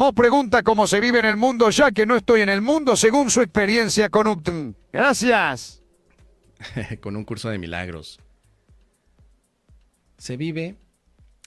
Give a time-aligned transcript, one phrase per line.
[0.00, 2.96] Mo pregunta cómo se vive en el mundo ya que no estoy en el mundo
[2.96, 4.74] según su experiencia con Upton.
[4.94, 5.82] Gracias.
[7.02, 8.18] con un curso de milagros.
[10.16, 10.76] Se vive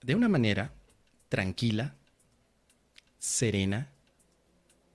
[0.00, 0.70] de una manera
[1.28, 1.96] tranquila,
[3.18, 3.88] serena,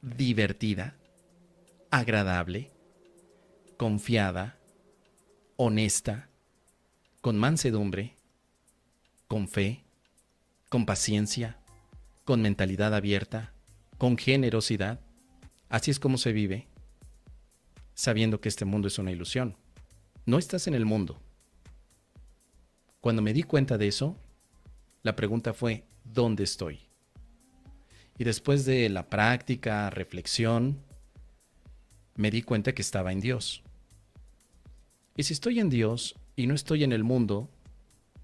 [0.00, 0.96] divertida,
[1.90, 2.70] agradable,
[3.76, 4.56] confiada,
[5.56, 6.30] honesta,
[7.20, 8.14] con mansedumbre,
[9.28, 9.84] con fe,
[10.70, 11.58] con paciencia,
[12.24, 13.52] con mentalidad abierta,
[13.98, 15.00] con generosidad.
[15.68, 16.68] Así es como se vive,
[17.94, 19.56] sabiendo que este mundo es una ilusión.
[20.26, 21.20] No estás en el mundo.
[23.00, 24.18] Cuando me di cuenta de eso,
[25.02, 26.80] la pregunta fue, ¿dónde estoy?
[28.16, 30.82] Y después de la práctica, reflexión,
[32.14, 33.62] me di cuenta que estaba en Dios.
[35.16, 37.50] Y si estoy en Dios y no estoy en el mundo,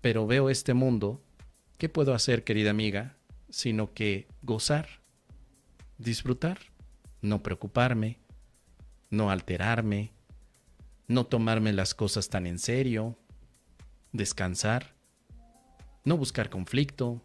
[0.00, 1.22] pero veo este mundo,
[1.78, 3.17] ¿qué puedo hacer, querida amiga?
[3.50, 4.88] Sino que gozar,
[5.98, 6.58] disfrutar,
[7.20, 8.18] no preocuparme,
[9.10, 10.12] no alterarme,
[11.06, 13.18] no tomarme las cosas tan en serio,
[14.12, 14.94] descansar,
[16.04, 17.22] no buscar conflicto,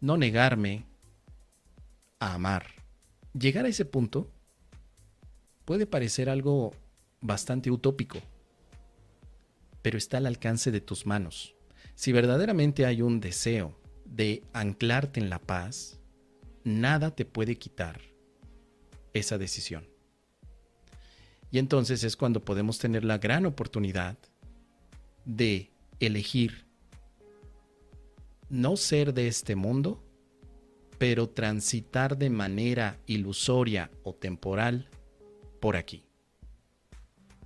[0.00, 0.86] no negarme
[2.20, 2.66] a amar.
[3.32, 4.30] Llegar a ese punto
[5.64, 6.72] puede parecer algo
[7.20, 8.20] bastante utópico,
[9.82, 11.54] pero está al alcance de tus manos.
[11.94, 13.78] Si verdaderamente hay un deseo
[14.08, 15.98] de anclarte en la paz,
[16.64, 18.00] nada te puede quitar
[19.12, 19.88] esa decisión.
[21.50, 24.18] Y entonces es cuando podemos tener la gran oportunidad
[25.24, 26.66] de elegir
[28.48, 30.02] no ser de este mundo,
[30.98, 34.88] pero transitar de manera ilusoria o temporal
[35.60, 36.04] por aquí.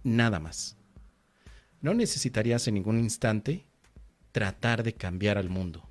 [0.03, 0.77] Nada más.
[1.81, 3.67] No necesitarías en ningún instante
[4.33, 5.90] tratar de cambiar al mundo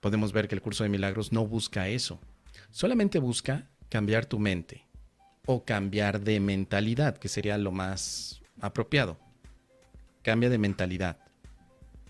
[0.00, 2.20] podemos ver que el curso de milagros no busca eso.
[2.70, 4.86] Solamente busca cambiar tu mente
[5.46, 9.16] o cambiar de mentalidad, que sería lo más apropiado.
[10.22, 11.18] Cambia de mentalidad,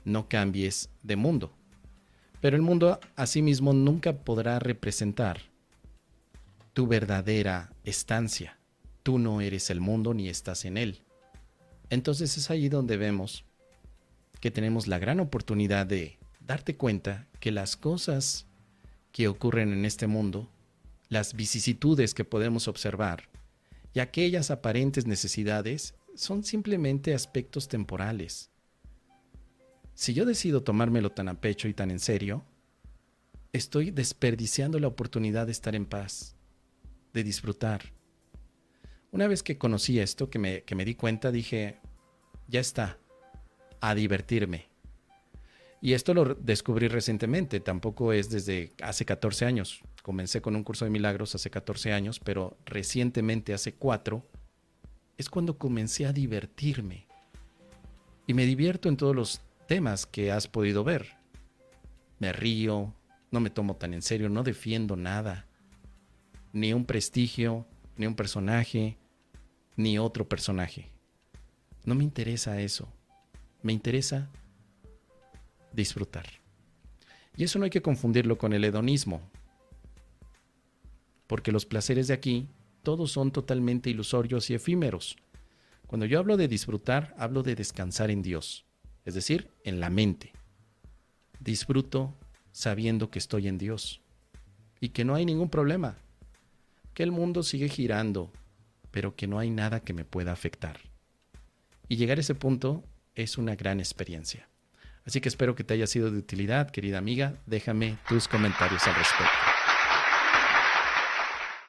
[0.05, 1.53] no cambies de mundo.
[2.41, 5.41] Pero el mundo asimismo nunca podrá representar
[6.73, 8.59] tu verdadera estancia.
[9.03, 11.03] Tú no eres el mundo ni estás en él.
[11.91, 13.45] Entonces es allí donde vemos
[14.41, 18.47] que tenemos la gran oportunidad de darte cuenta que las cosas
[19.13, 20.51] que ocurren en este mundo,
[21.09, 23.29] las vicisitudes que podemos observar
[23.93, 28.51] y aquellas aparentes necesidades son simplemente aspectos temporales.
[29.95, 32.45] Si yo decido tomármelo tan a pecho y tan en serio,
[33.53, 36.37] estoy desperdiciando la oportunidad de estar en paz,
[37.15, 37.95] de disfrutar.
[39.11, 41.81] Una vez que conocí esto, que me, que me di cuenta, dije,
[42.49, 42.99] ya está,
[43.81, 44.69] a divertirme,
[45.81, 49.83] y esto lo descubrí recientemente, tampoco es desde hace 14 años.
[50.03, 54.25] Comencé con un curso de milagros hace 14 años, pero recientemente, hace 4,
[55.19, 57.07] es cuando comencé a divertirme.
[58.27, 61.17] Y me divierto en todos los temas que has podido ver.
[62.19, 62.95] Me río,
[63.31, 65.47] no me tomo tan en serio, no defiendo nada.
[66.53, 67.67] Ni un prestigio,
[67.97, 68.97] ni un personaje,
[69.77, 70.91] ni otro personaje.
[71.85, 72.89] No me interesa eso.
[73.63, 74.31] Me interesa
[75.77, 76.27] disfrutar.
[77.37, 79.21] Y eso no hay que confundirlo con el hedonismo,
[81.27, 82.49] porque los placeres de aquí
[82.83, 85.17] todos son totalmente ilusorios y efímeros.
[85.87, 88.65] Cuando yo hablo de disfrutar, hablo de descansar en Dios,
[89.05, 90.33] es decir, en la mente.
[91.39, 92.15] Disfruto
[92.53, 94.01] sabiendo que estoy en Dios
[94.81, 95.99] y que no hay ningún problema,
[96.95, 98.33] que el mundo sigue girando,
[98.91, 100.81] pero que no hay nada que me pueda afectar.
[101.89, 102.83] Y llegar a ese punto
[103.15, 104.49] es una gran experiencia.
[105.07, 107.35] Así que espero que te haya sido de utilidad, querida amiga.
[107.47, 109.56] Déjame tus comentarios al respecto.